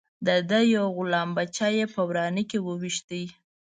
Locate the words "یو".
0.75-0.85